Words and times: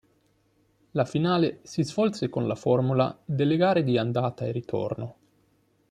La 0.93 1.05
finale 1.05 1.59
si 1.61 1.83
svolse 1.83 2.27
con 2.27 2.47
la 2.47 2.55
formula 2.55 3.15
delle 3.23 3.55
gare 3.55 3.83
di 3.83 3.99
andata 3.99 4.45
e 4.47 4.51
ritorno. 4.51 5.15